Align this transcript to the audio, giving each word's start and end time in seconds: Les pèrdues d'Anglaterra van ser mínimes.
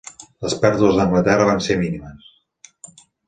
Les 0.45 0.53
pèrdues 0.63 0.95
d'Anglaterra 0.99 1.45
van 1.51 1.61
ser 1.67 1.77
mínimes. 1.83 3.07